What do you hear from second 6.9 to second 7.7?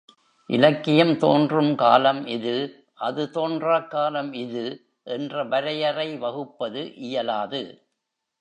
இயலாது.